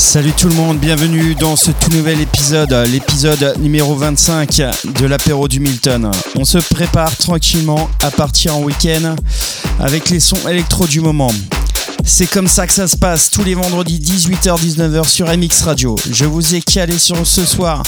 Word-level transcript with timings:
Salut 0.00 0.32
tout 0.32 0.48
le 0.48 0.54
monde, 0.54 0.78
bienvenue 0.78 1.34
dans 1.34 1.56
ce 1.56 1.70
tout 1.72 1.90
nouvel 1.90 2.22
épisode, 2.22 2.72
l'épisode 2.90 3.54
numéro 3.60 3.94
25 3.94 4.62
de 4.98 5.06
l'apéro 5.06 5.46
du 5.46 5.60
Milton. 5.60 6.10
On 6.36 6.46
se 6.46 6.56
prépare 6.56 7.14
tranquillement 7.18 7.88
à 8.02 8.10
partir 8.10 8.56
en 8.56 8.62
week-end 8.62 9.14
avec 9.78 10.08
les 10.08 10.18
sons 10.18 10.48
électro 10.48 10.86
du 10.86 11.02
moment. 11.02 11.30
C'est 12.02 12.26
comme 12.26 12.48
ça 12.48 12.66
que 12.66 12.72
ça 12.72 12.88
se 12.88 12.96
passe 12.96 13.30
tous 13.30 13.44
les 13.44 13.54
vendredis 13.54 13.98
18h-19h 14.00 15.06
sur 15.06 15.26
MX 15.26 15.64
Radio. 15.64 15.96
Je 16.10 16.24
vous 16.24 16.54
ai 16.54 16.62
calé 16.62 16.98
sur 16.98 17.24
ce 17.26 17.44
soir 17.44 17.82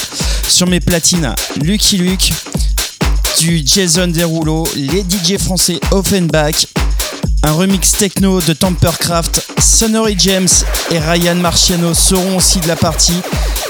sur 0.47 0.69
mes 0.69 0.81
platines 0.81 1.35
Lucky 1.63 1.97
Luke, 1.97 2.31
du 3.41 3.63
Jason 3.65 4.09
Derulo, 4.09 4.69
les 4.77 5.01
DJ 5.01 5.39
français 5.39 5.81
Offenbach, 5.91 6.67
un 7.45 7.53
remix 7.53 7.93
techno 7.93 8.41
de 8.41 8.53
Tampercraft, 8.53 9.47
Sonnery 9.59 10.15
James 10.19 10.49
et 10.91 10.99
Ryan 10.99 11.35
Marciano 11.35 11.95
seront 11.95 12.37
aussi 12.37 12.61
de 12.61 12.69
la 12.69 12.77
partie. 12.77 13.21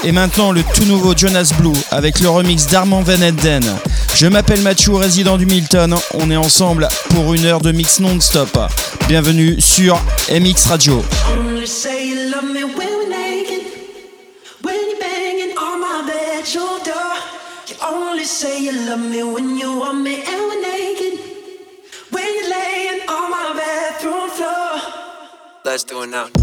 Et 0.03 0.11
maintenant 0.11 0.51
le 0.51 0.63
tout 0.63 0.85
nouveau 0.85 1.15
Jonas 1.15 1.53
Blue 1.57 1.77
avec 1.91 2.19
le 2.19 2.29
remix 2.29 2.67
d'Armand 2.67 3.01
Van 3.01 3.21
Eden. 3.21 3.63
Je 4.15 4.27
m'appelle 4.27 4.61
Mathieu, 4.61 4.93
résident 4.93 5.37
du 5.37 5.45
Milton. 5.45 5.95
On 6.13 6.29
est 6.29 6.37
ensemble 6.37 6.87
pour 7.09 7.33
une 7.33 7.45
heure 7.45 7.61
de 7.61 7.71
mix 7.71 7.99
non-stop. 7.99 8.57
Bienvenue 9.07 9.59
sur 9.59 9.99
MX 10.29 10.67
Radio. 10.67 11.03
Let's 25.65 25.85
do 25.85 26.03
it 26.03 26.07
now. 26.07 26.42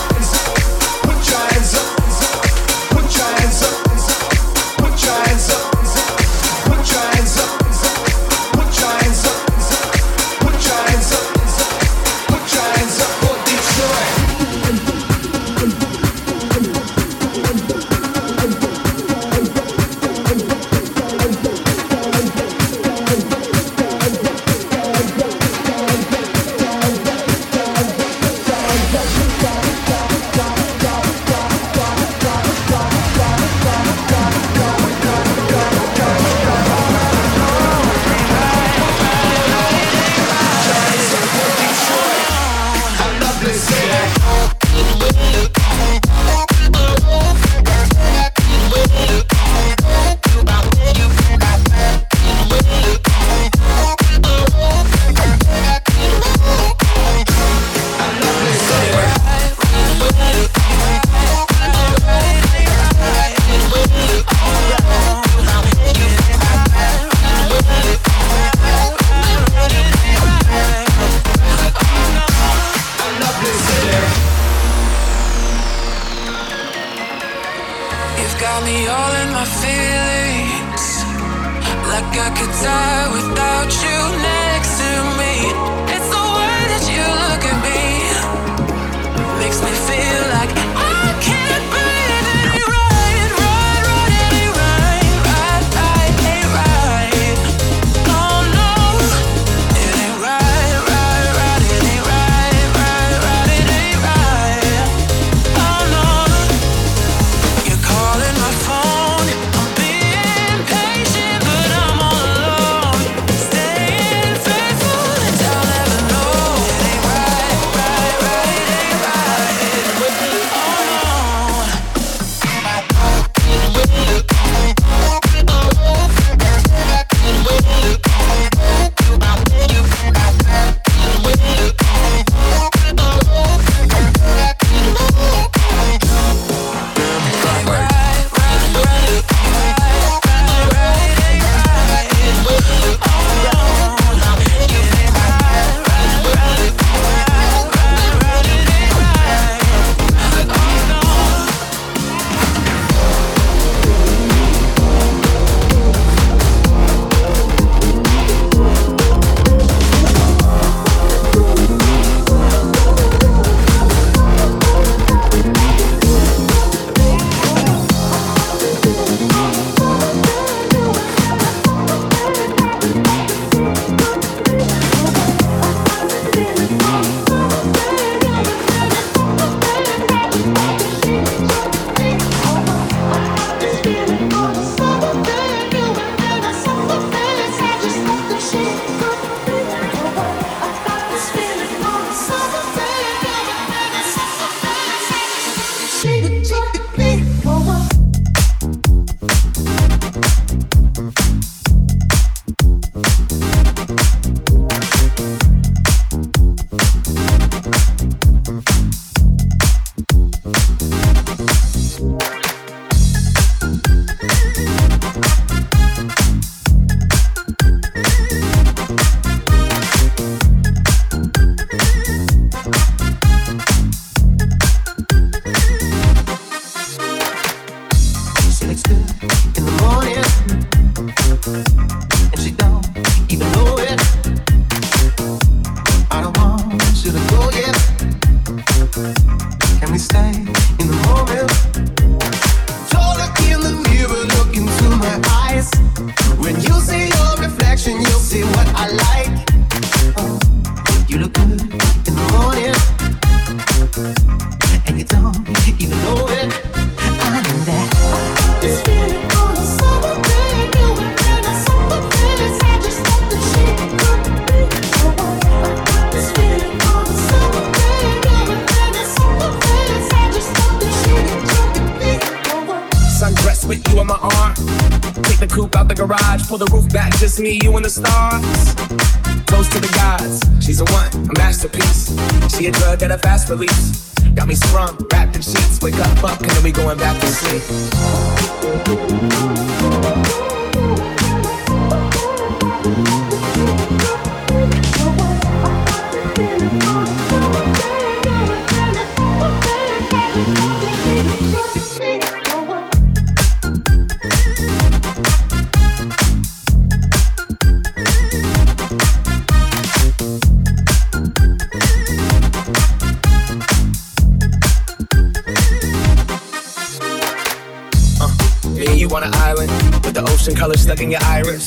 Stuck 320.91 321.03
in 321.03 321.11
your 321.11 321.23
iris. 321.23 321.65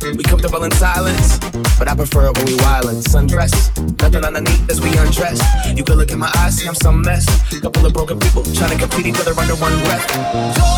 We 0.00 0.22
comfortable 0.22 0.62
in 0.62 0.70
silence, 0.72 1.38
but 1.76 1.88
I 1.88 1.94
prefer 1.96 2.28
it 2.28 2.36
when 2.38 2.46
we 2.46 2.56
wildin'. 2.58 3.02
Sundress, 3.02 3.54
nothing 4.00 4.24
underneath 4.24 4.70
as 4.70 4.80
we 4.80 4.96
undress. 4.96 5.42
You 5.76 5.82
could 5.82 5.96
look 5.96 6.12
in 6.12 6.20
my 6.20 6.30
eyes, 6.36 6.58
see 6.58 6.68
I'm 6.68 6.74
some 6.74 7.02
mess. 7.02 7.26
Couple 7.60 7.84
of 7.84 7.92
broken 7.92 8.20
people 8.20 8.44
trying 8.44 8.70
to 8.70 8.78
compete 8.78 9.06
each 9.06 9.18
other 9.18 9.34
under 9.40 9.56
one 9.56 9.76
breath. 9.84 10.06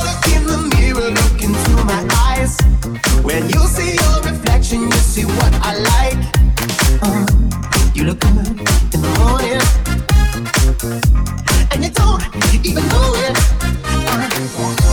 Look 0.08 0.24
in 0.34 0.46
the 0.46 0.58
mirror, 0.76 1.10
look 1.10 1.42
into 1.42 1.72
my 1.84 2.00
eyes. 2.28 2.56
When 3.22 3.50
you 3.50 3.60
see 3.66 3.92
your 4.00 4.22
reflection, 4.22 4.82
you 4.82 5.00
see 5.12 5.24
what 5.24 5.52
I 5.60 5.72
like. 5.92 6.20
Uh, 7.02 7.26
you 7.94 8.04
look 8.04 8.20
good 8.20 8.38
in 8.94 9.00
the 9.04 9.12
morning, 9.20 9.60
and 11.72 11.84
you 11.84 11.90
don't 11.90 12.24
even 12.64 12.88
know 12.88 13.12
it. 13.26 13.36
Uh, 14.58 14.85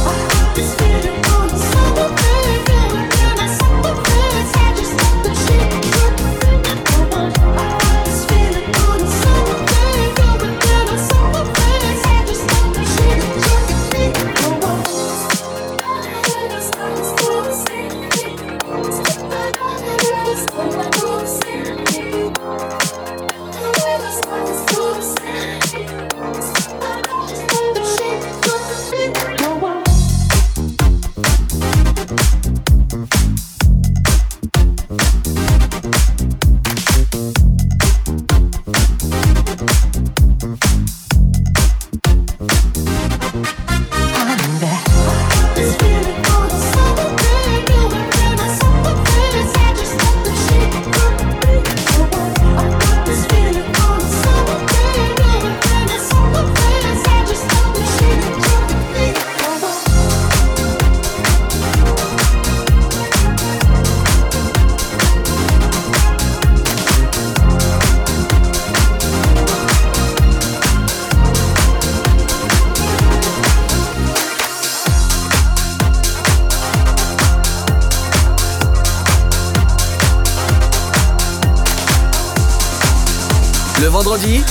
Le 83.84 83.89
vendredi, 83.89 84.41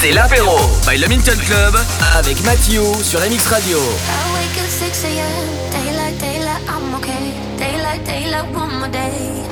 c'est 0.00 0.12
l'apéro 0.12 0.56
by 0.88 0.96
le 0.96 1.06
Minton 1.06 1.36
Club 1.36 1.76
avec 2.14 2.42
Mathieu 2.42 2.80
sur 3.02 3.20
MX 3.20 3.46
Radio. 3.48 3.76
I 3.76 4.32
wake 4.32 4.56
at 4.56 4.70
6 4.70 5.04
a.m. 5.04 5.46
Daylight, 5.70 6.18
daylight, 6.18 6.62
I'm 6.66 6.94
okay. 6.94 7.34
Daylight, 7.58 8.02
daylight, 8.06 8.46
one 8.54 8.78
more 8.78 8.88
day. 8.88 9.44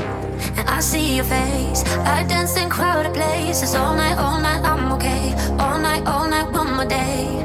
And 0.57 0.67
I 0.67 0.81
see 0.81 1.17
your 1.17 1.27
face. 1.27 1.85
I 2.07 2.25
dance 2.27 2.57
in 2.57 2.71
crowded 2.71 3.13
places 3.13 3.75
all 3.75 3.95
night, 3.95 4.17
all 4.17 4.41
night, 4.41 4.65
I'm 4.65 4.91
okay. 4.93 5.35
All 5.59 5.79
night, 5.79 6.07
all 6.07 6.27
night, 6.27 6.51
one 6.53 6.73
more 6.73 6.87
day. 6.87 7.45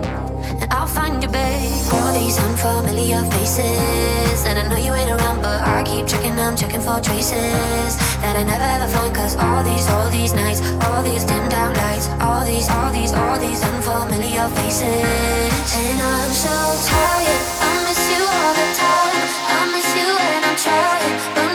I'll 0.71 0.87
find 0.87 1.21
you, 1.21 1.29
babe. 1.29 1.93
All 1.93 2.13
these 2.13 2.37
unfamiliar 2.39 3.23
faces. 3.31 4.45
And 4.45 4.59
I 4.59 4.67
know 4.67 4.77
you 4.77 4.93
ain't 4.93 5.11
around, 5.11 5.41
but 5.41 5.61
I 5.61 5.83
keep 5.83 6.07
checking, 6.07 6.37
I'm 6.39 6.55
checking 6.55 6.81
for 6.81 6.99
traces. 6.99 7.97
that 8.21 8.35
I 8.35 8.43
never 8.43 8.63
ever 8.63 8.87
find 8.91 9.13
Cause 9.15 9.35
all 9.37 9.63
these, 9.63 9.87
all 9.89 10.09
these 10.09 10.33
nights 10.33 10.61
All 10.85 11.03
these 11.03 11.23
dimmed 11.23 11.53
out 11.53 11.75
lights 11.77 12.09
All 12.19 12.43
these, 12.45 12.69
all 12.69 12.91
these, 12.91 13.13
all 13.13 13.39
these 13.39 13.61
unfamiliar 13.63 14.47
faces 14.57 15.69
And 15.73 15.99
I'm 16.01 16.31
so 16.31 16.55
tired 16.89 17.43
I 17.61 17.73
miss 17.85 18.01
you 18.11 18.23
all 18.23 18.53
the 18.59 18.67
time 18.83 19.27
I 19.57 19.61
miss 19.73 19.89
you 19.95 20.09
and 20.11 20.45
I'm 20.45 20.57
trying 20.57 21.46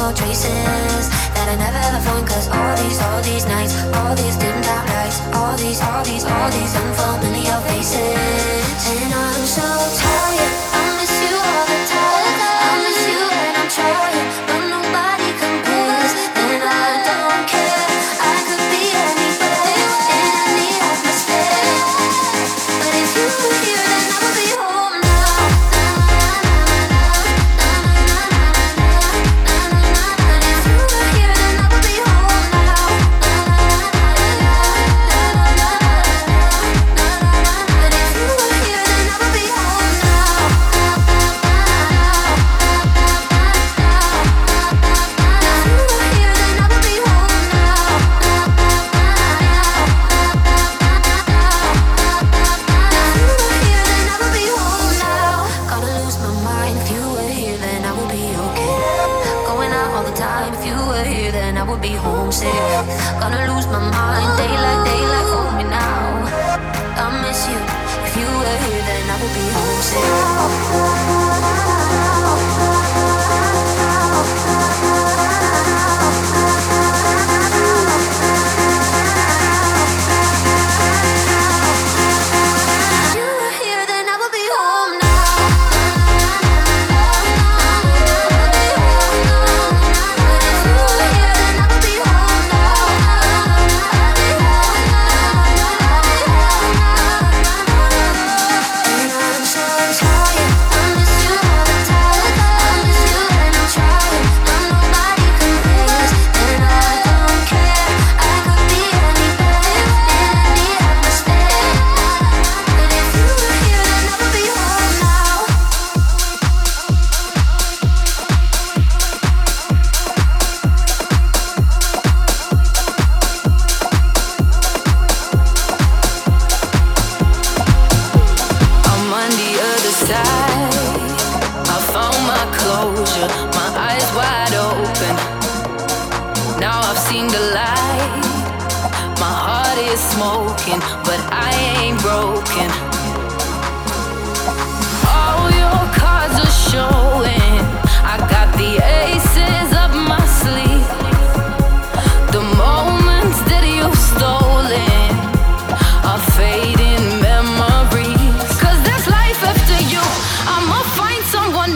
beautiful 0.00 0.24
traces 0.24 1.08
that 1.36 1.46
I 1.48 1.56
never 1.56 1.76
ever 1.76 2.00
find. 2.00 2.26
Cause 2.26 2.48
all 2.48 2.76
these, 2.76 2.98
all 3.00 3.22
these 3.22 3.44
nights, 3.46 3.74
all 3.94 4.14
these 4.16 4.36
dimmed 4.36 4.64
out 4.66 4.86
lights, 4.88 5.20
all 5.36 5.56
these, 5.56 5.80
all 5.80 6.04
these, 6.04 6.24
all 6.24 6.50
these 6.50 6.74
unfamiliar 6.74 7.60
faces. 7.68 8.80
And 8.88 9.12
I'm 9.12 9.44
so 9.44 9.68
tired. 10.00 10.56
I'm 10.72 10.89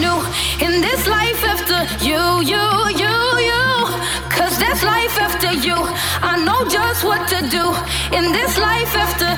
in 0.03 0.81
this 0.81 1.07
life 1.07 1.45
after 1.45 1.81
you, 2.05 2.19
you, 2.43 2.65
you, 3.03 3.17
you. 3.51 3.65
Cause 4.29 4.59
there's 4.59 4.83
life 4.83 5.17
after 5.21 5.53
you. 5.53 5.77
I 6.21 6.43
know 6.45 6.69
just 6.69 7.05
what 7.05 7.29
to 7.29 7.49
do 7.49 7.65
in 8.17 8.33
this 8.33 8.59
life 8.59 8.97
after 8.97 9.34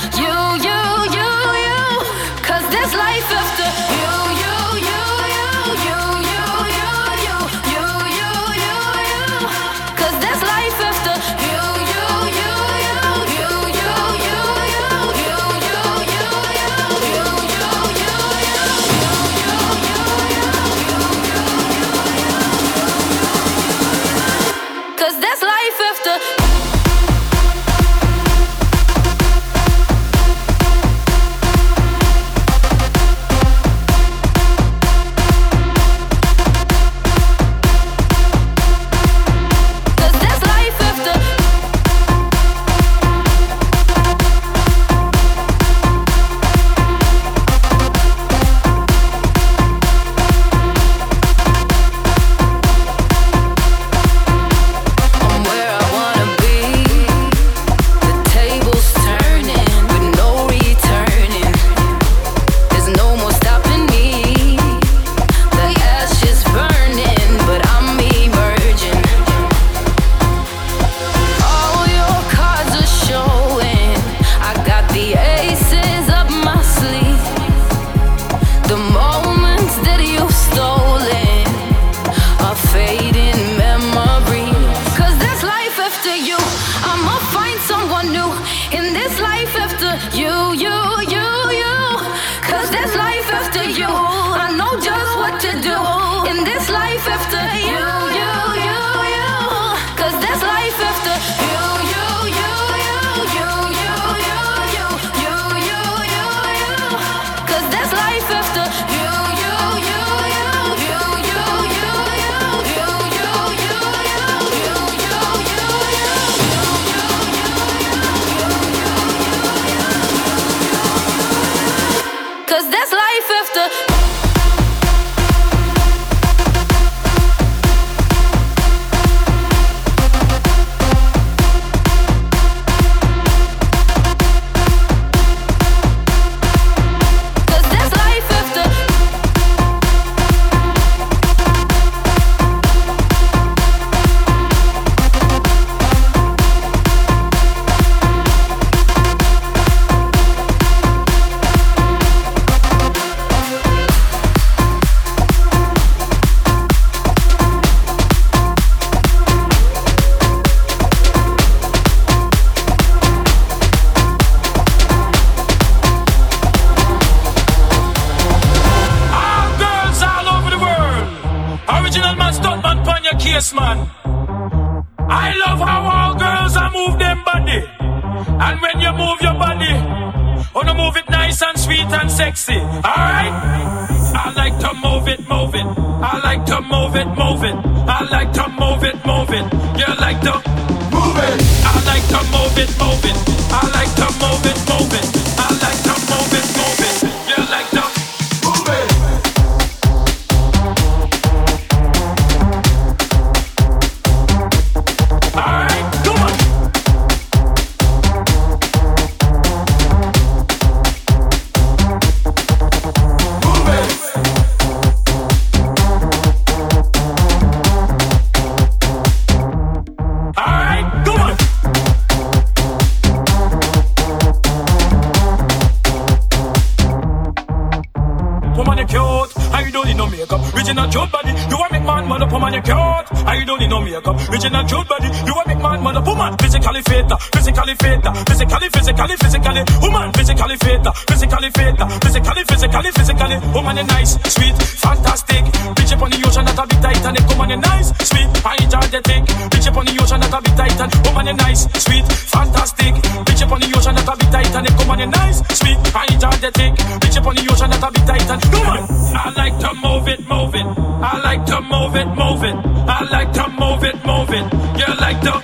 magnetic. 256.36 256.72
Reach 257.02 257.16
up 257.16 257.26
on 257.26 257.34
the 257.34 257.48
ocean 257.50 257.70
that 257.70 257.82
I 257.82 257.90
be 257.90 258.00
titan. 258.00 258.40
Come 258.40 258.66
on! 258.66 258.82
I 259.16 259.30
like 259.36 259.58
to 259.60 259.74
move 259.74 260.08
it, 260.08 260.20
move 260.28 260.54
it. 260.54 260.66
I 261.02 261.20
like 261.22 261.44
to 261.46 261.60
move 261.60 261.96
it, 261.96 262.08
move 262.08 262.44
it. 262.44 262.56
I 262.88 263.04
like 263.10 263.32
to 263.32 263.48
move 263.48 263.84
it, 263.84 263.96
move 264.04 264.30
it. 264.30 264.44
You 264.78 264.90
like 265.00 265.20
to 265.22 265.34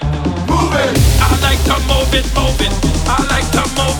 move 0.49 0.75
it. 0.85 0.93
I 1.21 1.33
like 1.41 1.63
to 1.65 1.77
move 1.89 2.13
it, 2.15 2.27
move 2.37 2.61
it. 2.61 2.73
I 3.09 3.27
like 3.31 3.51
to 3.53 3.63
move. 3.77 3.92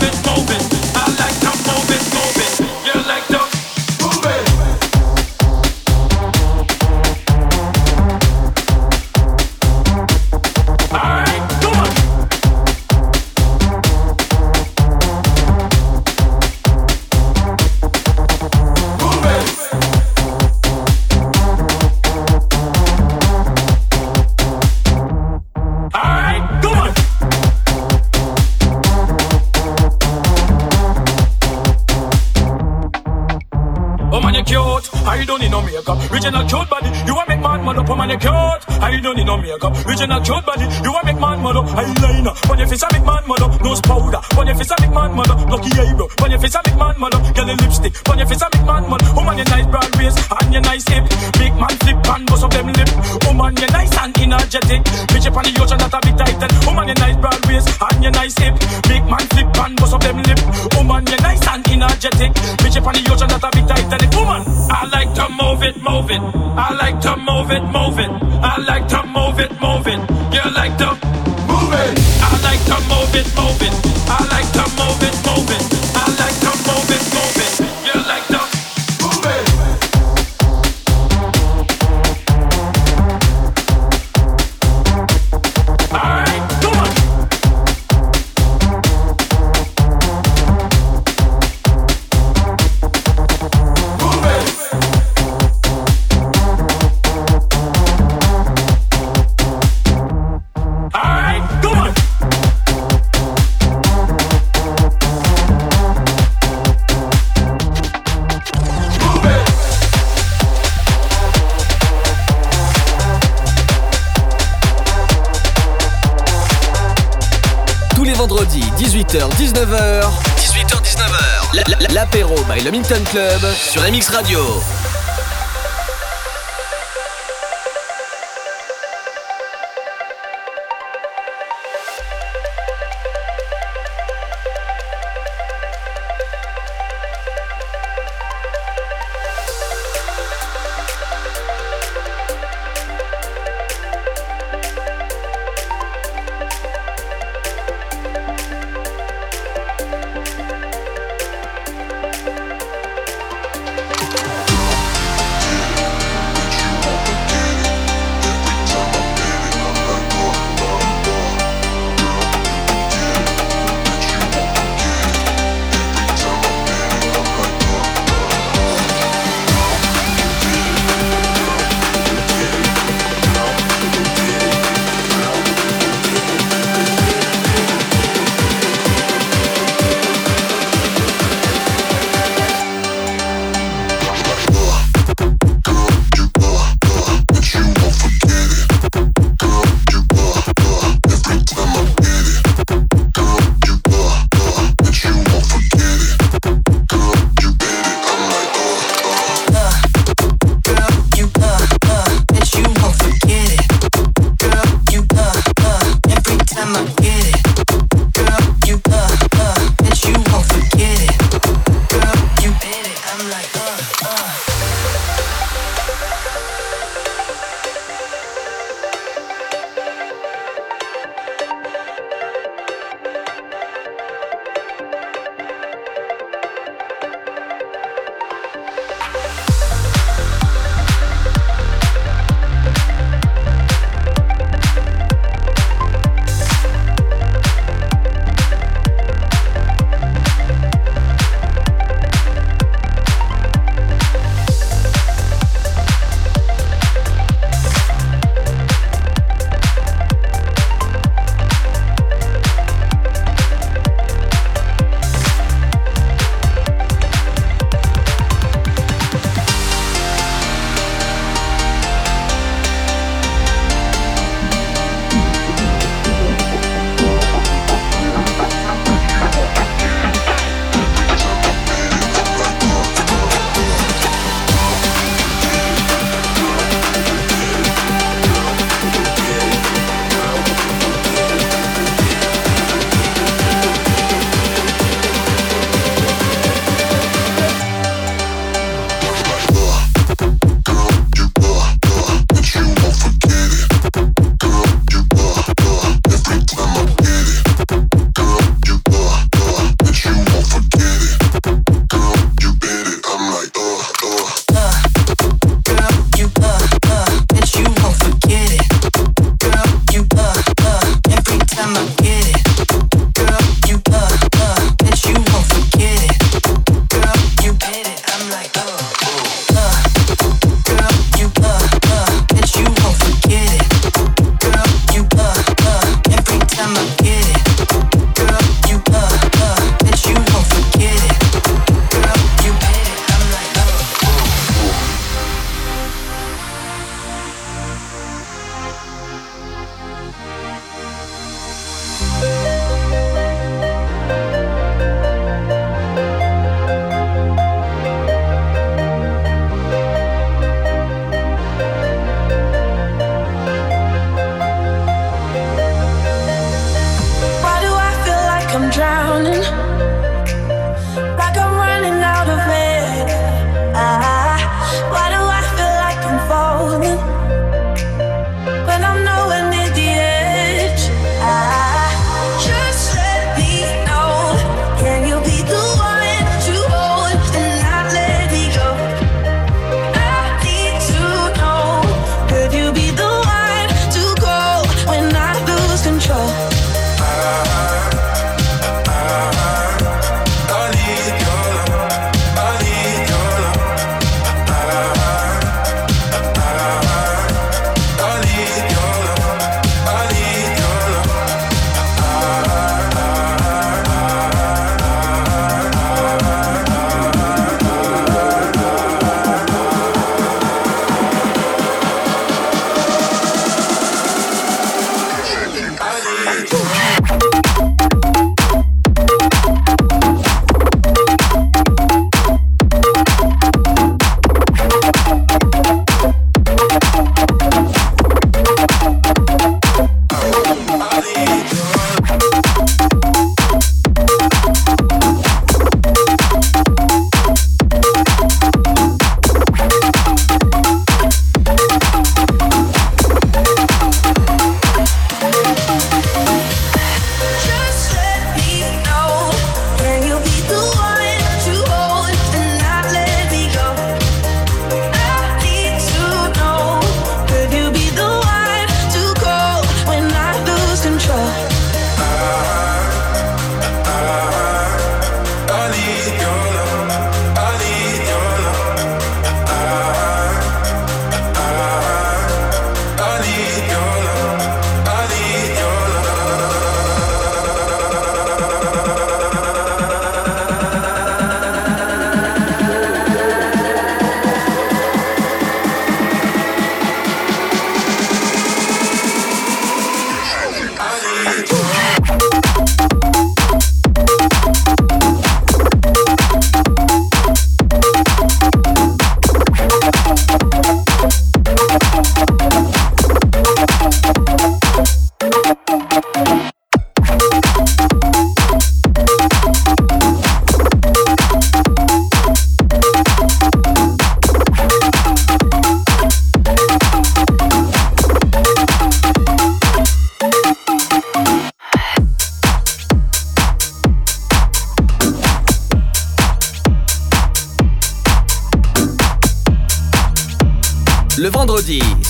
18h-19h, 119.73 121.93
l'apéro 121.93 122.35
by 122.43 122.63
Le 122.63 122.71
Club 123.05 123.41
sur 123.55 123.81
MX 123.81 124.09
Radio. 124.09 124.39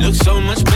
Look 0.00 0.14
so 0.14 0.40
much 0.40 0.64
better. 0.64 0.75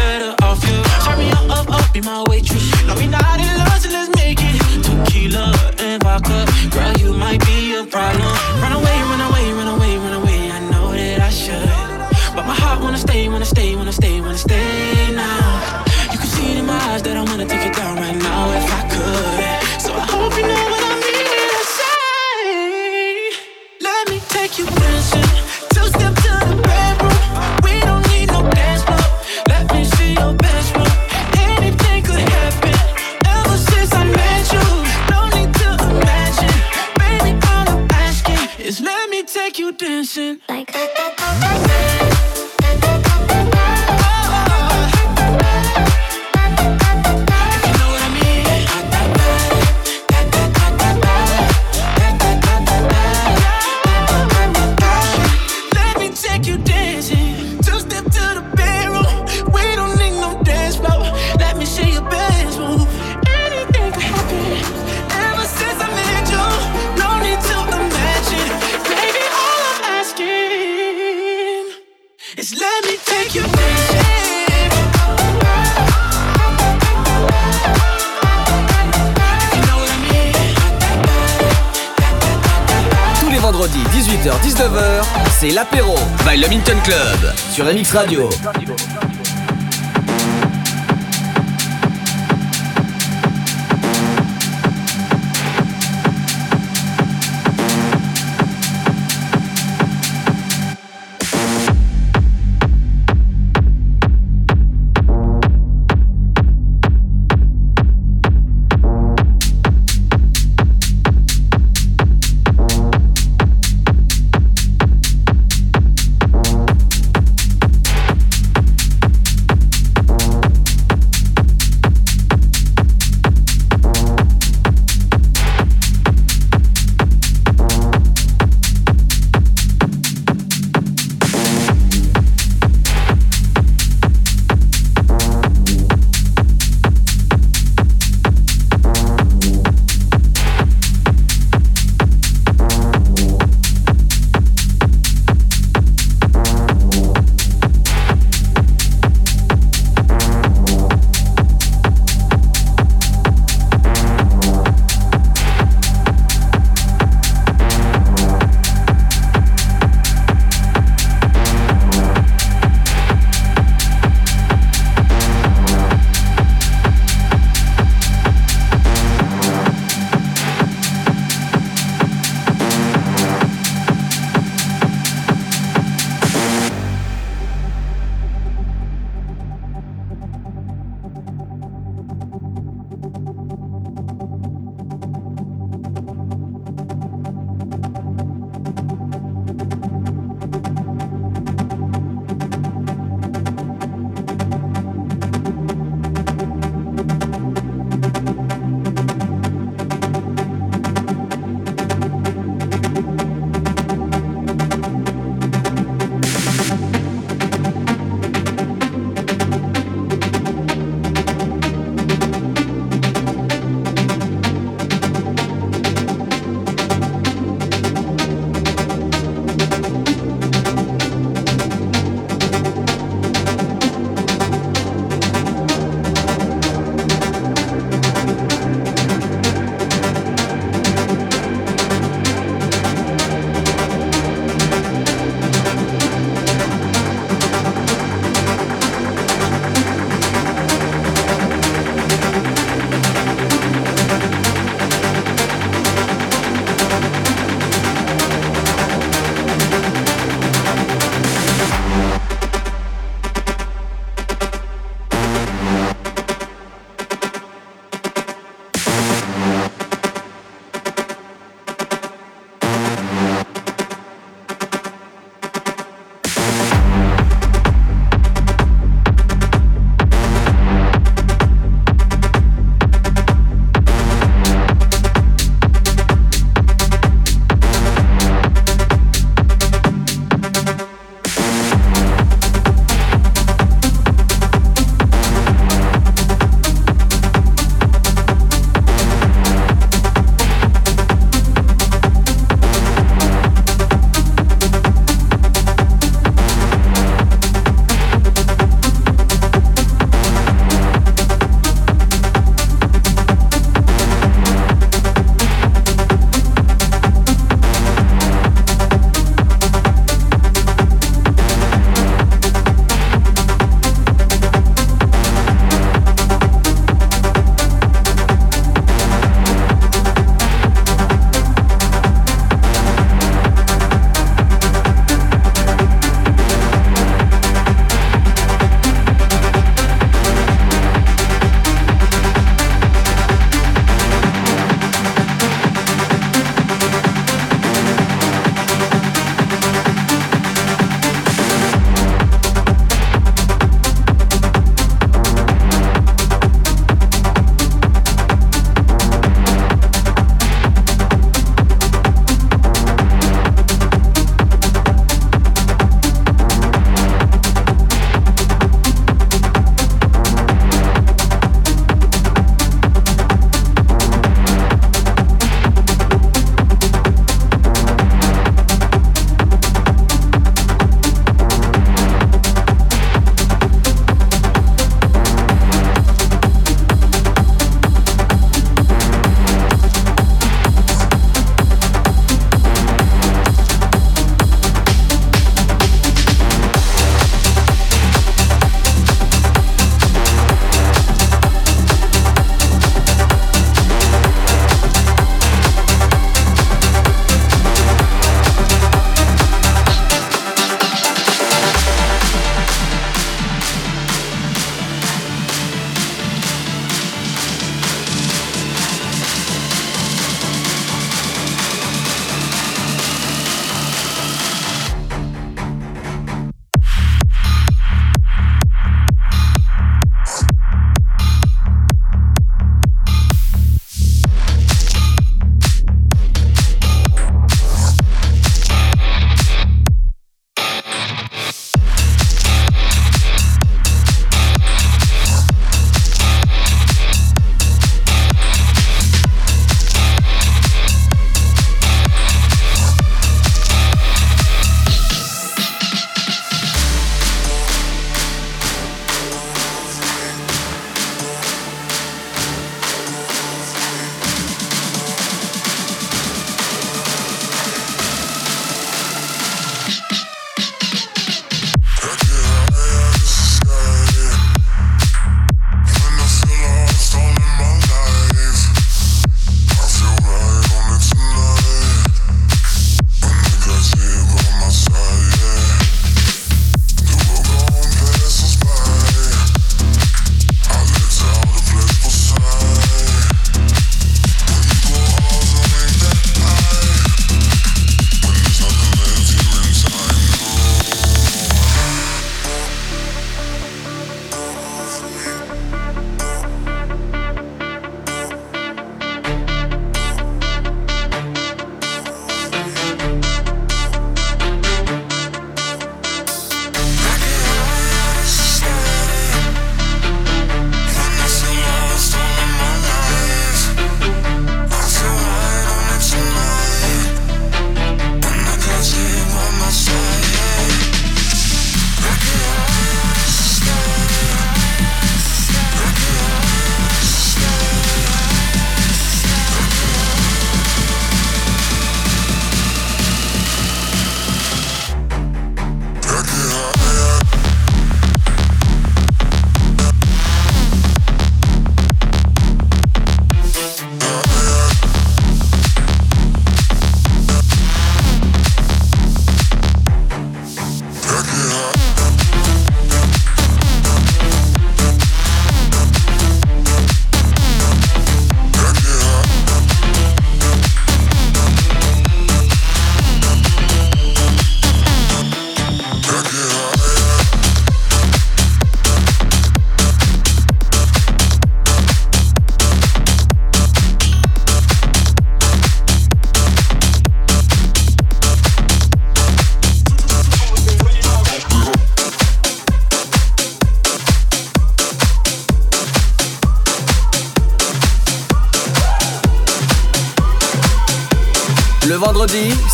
Sur 87.50 87.64
MX 87.64 87.92
Radio. 87.92 88.28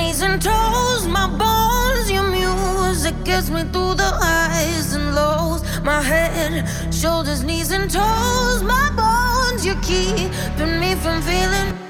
knees 0.00 0.22
and 0.22 0.40
toes, 0.40 1.06
my 1.06 1.26
bones. 1.42 2.10
Your 2.10 2.28
music 2.38 3.14
gets 3.24 3.50
me 3.50 3.62
through 3.72 3.94
the 3.94 4.10
highs 4.24 4.94
and 4.94 5.14
lows. 5.14 5.60
My 5.82 6.00
head, 6.00 6.52
shoulders, 6.92 7.42
knees, 7.42 7.70
and 7.70 7.90
toes, 7.90 8.62
my 8.62 8.86
bones. 9.00 9.64
You're 9.66 9.82
keeping 9.82 10.80
me 10.80 10.94
from 10.94 11.20
feeling. 11.22 11.89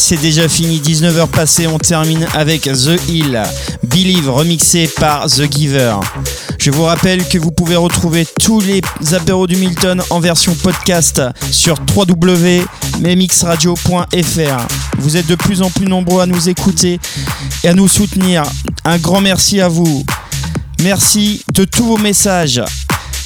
C'est 0.00 0.20
déjà 0.20 0.48
fini. 0.48 0.80
19h 0.80 1.28
passées, 1.28 1.66
on 1.66 1.78
termine 1.78 2.26
avec 2.34 2.62
The 2.62 2.98
Hill. 3.08 3.42
Believe 3.82 4.30
remixé 4.30 4.88
par 4.88 5.26
The 5.26 5.52
Giver. 5.52 5.96
Je 6.58 6.70
vous 6.70 6.84
rappelle 6.84 7.26
que 7.28 7.38
vous 7.38 7.50
pouvez 7.50 7.76
retrouver 7.76 8.26
tous 8.40 8.60
les 8.60 8.80
apéros 9.12 9.46
du 9.46 9.56
Milton 9.56 10.02
en 10.10 10.18
version 10.18 10.54
podcast 10.54 11.20
sur 11.50 11.76
www.mxradio.fr. 11.94 14.66
Vous 14.98 15.16
êtes 15.16 15.26
de 15.26 15.34
plus 15.34 15.62
en 15.62 15.70
plus 15.70 15.86
nombreux 15.86 16.22
à 16.22 16.26
nous 16.26 16.48
écouter 16.48 16.98
et 17.62 17.68
à 17.68 17.74
nous 17.74 17.88
soutenir. 17.88 18.42
Un 18.84 18.98
grand 18.98 19.20
merci 19.20 19.60
à 19.60 19.68
vous. 19.68 20.04
Merci 20.82 21.42
de 21.52 21.64
tous 21.64 21.84
vos 21.84 21.98
messages. 21.98 22.62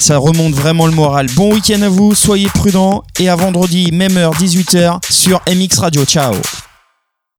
Ça 0.00 0.18
remonte 0.18 0.54
vraiment 0.54 0.86
le 0.86 0.92
moral. 0.92 1.26
Bon 1.36 1.54
week-end 1.54 1.82
à 1.82 1.88
vous, 1.88 2.14
soyez 2.14 2.48
prudents 2.48 3.04
et 3.20 3.28
à 3.28 3.36
vendredi, 3.36 3.92
même 3.92 4.16
heure, 4.16 4.34
18h 4.34 4.98
sur 5.08 5.40
MX 5.48 5.78
Radio. 5.78 6.04
Ciao 6.04 6.34